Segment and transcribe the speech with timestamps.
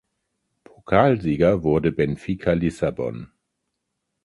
[0.63, 3.31] Pokalsieger wurde Benfica Lissabon.